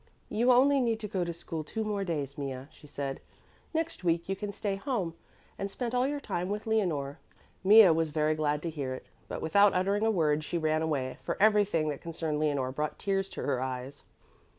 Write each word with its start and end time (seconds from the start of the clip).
"You 0.29 0.51
only 0.51 0.81
need 0.81 0.99
to 1.01 1.07
go 1.07 1.23
to 1.23 1.31
school 1.31 1.63
two 1.63 1.83
more 1.83 2.03
days, 2.03 2.35
Mea," 2.35 2.65
she 2.71 2.87
said. 2.87 3.21
"Next 3.71 4.03
week 4.03 4.27
you 4.27 4.35
can 4.35 4.51
stay 4.51 4.75
home 4.75 5.13
and 5.59 5.69
spend 5.69 5.93
all 5.93 6.07
your 6.07 6.19
time 6.19 6.49
with 6.49 6.65
Leonore." 6.65 7.19
Mea 7.63 7.91
was 7.91 8.09
very 8.09 8.33
glad 8.33 8.63
to 8.63 8.71
hear 8.71 8.95
it, 8.95 9.05
but 9.27 9.43
without 9.43 9.75
uttering 9.75 10.03
a 10.03 10.09
word 10.09 10.43
she 10.43 10.57
ran 10.57 10.81
away, 10.81 11.19
for 11.21 11.37
everything 11.39 11.89
that 11.89 12.01
concerned 12.01 12.39
Leonore 12.39 12.71
brought 12.71 12.97
tears 12.97 13.29
to 13.29 13.43
her 13.43 13.61
eyes. 13.61 14.01